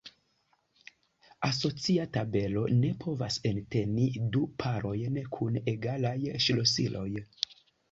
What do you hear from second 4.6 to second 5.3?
parojn